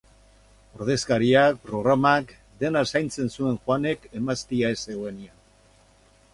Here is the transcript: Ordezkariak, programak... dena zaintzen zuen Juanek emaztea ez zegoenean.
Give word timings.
Ordezkariak, 0.77 1.59
programak... 1.67 2.33
dena 2.63 2.83
zaintzen 2.95 3.31
zuen 3.37 3.61
Juanek 3.67 4.11
emaztea 4.21 4.75
ez 4.77 4.83
zegoenean. 4.89 5.41